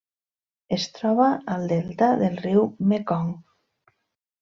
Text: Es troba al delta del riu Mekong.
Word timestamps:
Es 0.77 0.87
troba 0.95 1.29
al 1.57 1.69
delta 1.75 2.11
del 2.25 2.43
riu 2.49 2.69
Mekong. 2.95 3.33